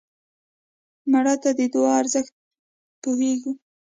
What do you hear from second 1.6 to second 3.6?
دعا ارزښت پوهېږو